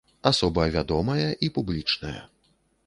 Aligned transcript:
Асоба 0.29 0.63
вядомая 0.75 1.29
і 1.49 1.51
публічная. 1.59 2.17